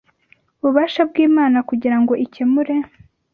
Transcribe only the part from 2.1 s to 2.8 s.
ikemure